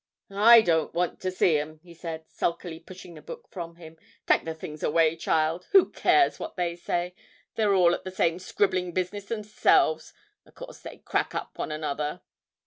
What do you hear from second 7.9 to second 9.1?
at the same scribbling